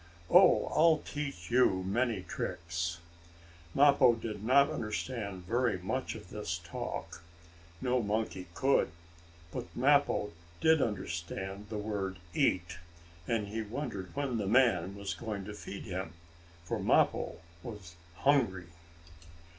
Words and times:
Oh, 0.31 0.65
I'll 0.75 1.03
teach 1.05 1.51
you 1.51 1.83
many 1.83 2.23
tricks." 2.23 2.97
Mappo 3.75 4.15
did 4.15 4.43
not 4.43 4.71
understand 4.71 5.45
very 5.45 5.77
much 5.77 6.15
of 6.15 6.31
this 6.31 6.57
talk. 6.63 7.21
No 7.81 8.01
monkey 8.01 8.47
could. 8.55 8.89
But 9.51 9.67
Mappo 9.75 10.31
did 10.59 10.81
understand 10.81 11.67
the 11.69 11.77
word 11.77 12.17
"eat," 12.33 12.79
and 13.27 13.49
he 13.49 13.61
wondered 13.61 14.15
when 14.15 14.39
the 14.39 14.47
man 14.47 14.95
was 14.95 15.13
going 15.13 15.45
to 15.45 15.53
feed 15.53 15.83
him, 15.83 16.13
for 16.65 16.79
Mappo 16.79 17.33
was 17.61 17.93
hungry. 18.15 18.69